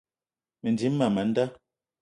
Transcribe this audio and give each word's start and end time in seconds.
Mendim 0.63 0.95
man 0.99 1.15
a 1.21 1.23
nda. 1.29 1.45